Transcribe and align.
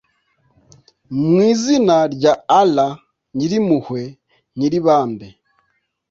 mu 1.27 1.37
izina 1.51 1.95
rya 2.13 2.33
allah, 2.59 2.91
nyir’impuhwe, 3.35 4.01
nyir’ibambe. 4.57 5.27